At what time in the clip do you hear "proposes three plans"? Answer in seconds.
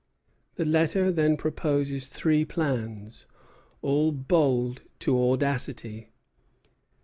1.37-3.27